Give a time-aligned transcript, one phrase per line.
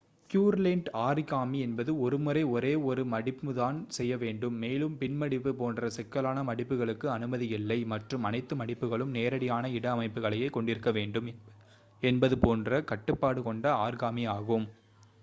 [0.29, 5.89] Pureland origami என்பது ஒரு முறை ஒரே ஒரு one மடிப்பு தான் செய்யவேண்டும் மேலும் பின் மடிப்பு போன்ற
[5.97, 11.29] சிக்கலான மடிப்புகளுக்கு அனுமதி இல்லை மற்றும் அனைத்து மடிப்புகளும் நேரடியான இட அமைப்புகளையே கொண்டிருக்க வேண்டும்
[12.03, 14.67] என்பது போன்ற கட்டுப்பாடு கொண்ட ஆரிகாமி ஆகும்